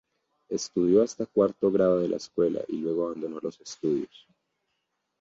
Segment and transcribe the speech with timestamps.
[0.49, 4.27] Estudió hasta cuarto grado de la escuela y luego abandonó los estudios.